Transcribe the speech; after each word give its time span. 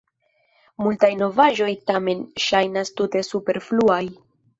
Multaj 0.85 1.09
novaĵoj, 1.19 1.67
tamen, 1.91 2.23
ŝajnas 2.45 2.91
tute 3.03 3.23
superfluaj. 3.29 4.01